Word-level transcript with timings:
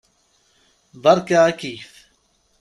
Beṛka 1.01 1.37
akeyyef. 1.49 1.93